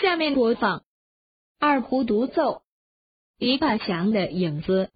[0.00, 0.82] 下面播放。
[1.58, 2.62] 二胡独奏。
[3.36, 4.90] 篱笆墙的影子。